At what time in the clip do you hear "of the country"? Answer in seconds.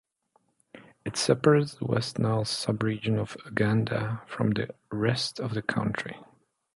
5.39-6.17